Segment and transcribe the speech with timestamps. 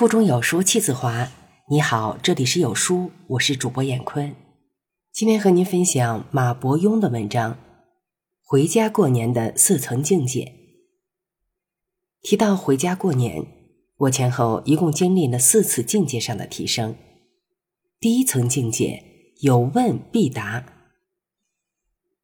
[0.00, 1.30] 腹中有书气自华。
[1.68, 4.34] 你好，这里是有书，我是主播闫坤。
[5.12, 7.52] 今天和您分享马伯庸的文章
[8.40, 10.40] 《回家过年的四层境界》。
[12.22, 13.46] 提到回家过年，
[13.98, 16.96] 我前后一共经历了四次境界上的提升。
[18.00, 19.04] 第一层境界，
[19.42, 20.64] 有问必答。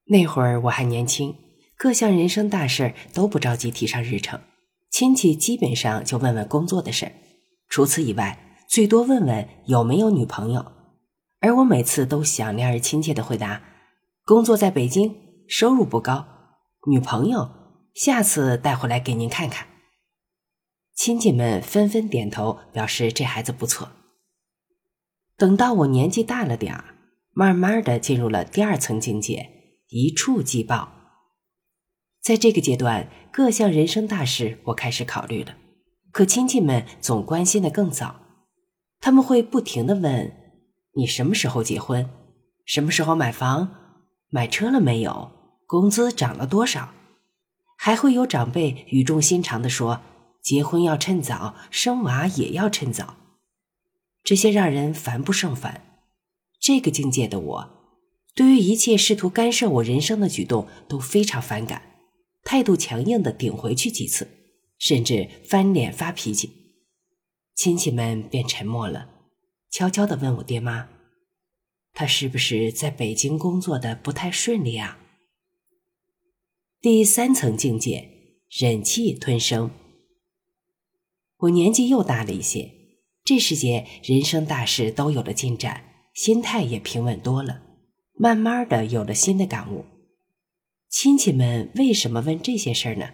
[0.07, 1.35] 那会儿我还年轻，
[1.77, 4.41] 各项人生大事都不着急提上日程，
[4.91, 7.13] 亲戚基本上就问问工作的事儿，
[7.69, 8.43] 除此以外。
[8.69, 10.73] 最多问问有没有女朋友，
[11.39, 13.63] 而我每次都响亮而亲切的回答
[14.27, 15.15] ：“工作在北京，
[15.49, 16.27] 收入不高，
[16.89, 17.49] 女朋友
[17.95, 19.69] 下次带回来给您看看。”
[20.95, 23.89] 亲戚们纷纷点头，表示这孩子不错。
[25.37, 26.97] 等到我年纪大了点儿，
[27.33, 29.49] 慢慢的进入了第二层境界，
[29.89, 30.93] 一触即爆。
[32.21, 35.57] 在这个阶段，各项人生大事我开始考虑了，
[36.17, 38.23] 可亲戚们总关心的更早。
[39.01, 40.33] 他们会不停的问
[40.95, 42.09] 你什么时候结婚，
[42.65, 43.69] 什么时候买房，
[44.31, 45.31] 买车了没有，
[45.67, 46.95] 工资涨了多少，
[47.77, 50.01] 还会有长辈语重心长的说，
[50.43, 53.17] 结婚要趁早，生娃也要趁早，
[54.25, 55.99] 这些让人烦不胜烦。
[56.59, 57.71] 这个境界的我，
[58.35, 61.83] 对于一切试图干涉我人生的举动都非常反感，
[62.43, 64.27] 态度强硬的顶回去几次，
[64.79, 66.53] 甚至翻脸发脾气。
[67.55, 69.09] 亲戚们便沉默了，
[69.71, 70.89] 悄悄地问我爹妈
[71.95, 74.99] ：“他是不是在北京工作的不太顺利啊？”
[76.83, 78.11] 第三层境界，
[78.51, 79.71] 忍气吞声。
[81.39, 82.71] 我年纪又大了一些，
[83.25, 87.63] 这时节人生大事都有了进展，心态也平稳多了，
[88.13, 89.85] 慢慢的有了新的感悟。
[90.89, 93.11] 亲戚们为什么问这些事儿呢？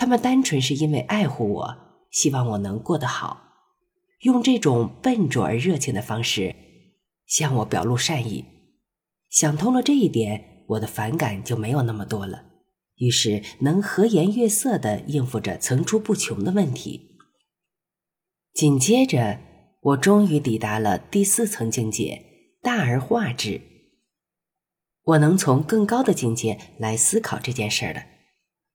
[0.00, 1.76] 他们单纯是因为爱护我。
[2.10, 3.52] 希望我能过得好，
[4.22, 6.56] 用这种笨拙而热情的方式
[7.26, 8.46] 向我表露善意。
[9.28, 12.46] 想通了这一点，我的反感就没有那么多了。
[12.96, 17.18] 于是能和颜悦色的应付着层出不穷的问题。
[18.54, 19.38] 紧接着，
[19.82, 22.24] 我终于抵达了第四层境界——
[22.62, 23.60] 大而化之。
[25.02, 28.02] 我能从更高的境界来思考这件事了。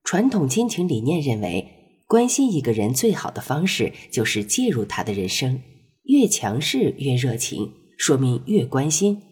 [0.05, 1.73] 传统亲情理念认为。
[2.07, 5.63] 关心一个人最好的方式就是介入他的人生，
[6.03, 9.23] 越强势越热情，说明越关心。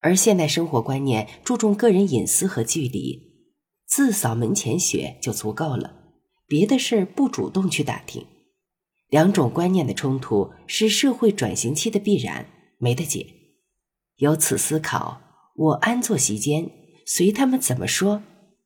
[0.00, 3.46] 而现代生活观念注重个人隐私和距离，
[3.86, 5.94] 自扫门前雪就足够了，
[6.48, 8.26] 别的事儿不主动去打听。
[9.08, 13.24] 两种观念的冲突是社会转型期的必然，没得解。
[14.16, 15.20] 由此思考，
[15.54, 16.68] 我安坐席间，
[17.06, 18.24] 随他们怎么说，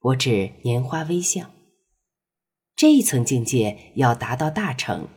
[0.09, 1.51] 我只拈花微笑。
[2.77, 5.09] 这一层境界要达到大成，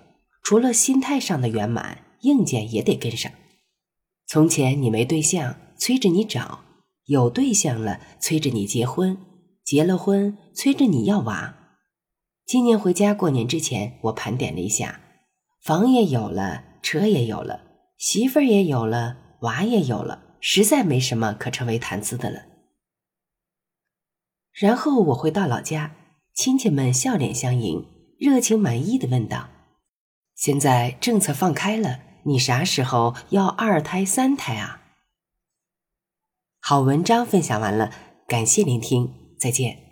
[0.43, 3.31] 除了心态上的圆满，硬件也得跟上。
[4.25, 6.63] 从前你没对象，催着你找；
[7.05, 9.17] 有对象了，催着你结婚；
[9.63, 11.57] 结了婚，催着你要娃。
[12.45, 15.01] 今年回家过年之前，我盘点了一下，
[15.61, 17.61] 房也有了，车也有了，
[17.97, 22.50] 媳妇儿也有了，娃也有了，实在没什么可成为谈资的了。
[24.53, 25.95] 然后我回到老家。
[26.33, 27.85] 亲戚们笑脸相迎，
[28.17, 29.49] 热情满意的问道
[30.33, 34.81] ：“现在政策放开了，你啥时候要二胎、三胎啊？”
[36.61, 37.91] 好文章分享完了，
[38.27, 39.90] 感谢聆听，再见。